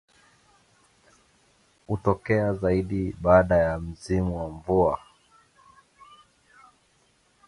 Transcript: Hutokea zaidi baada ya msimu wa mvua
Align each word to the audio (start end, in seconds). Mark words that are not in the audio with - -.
Hutokea 1.87 2.53
zaidi 2.53 3.15
baada 3.21 3.57
ya 3.57 3.79
msimu 3.79 4.37
wa 4.39 4.49
mvua 4.49 4.99